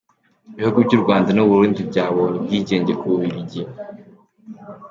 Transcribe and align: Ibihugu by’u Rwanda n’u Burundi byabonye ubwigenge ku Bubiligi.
Ibihugu 0.53 0.79
by’u 0.87 1.01
Rwanda 1.03 1.29
n’u 1.33 1.47
Burundi 1.49 1.79
byabonye 1.89 2.35
ubwigenge 2.39 2.93
ku 2.99 3.05
Bubiligi. 3.11 3.61